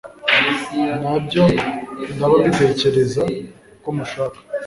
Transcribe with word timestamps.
nabyo 1.01 1.43
ndaba 2.13 2.35
mbitekereza 2.41 3.23
ko 3.83 3.89
mushaka 3.97 4.37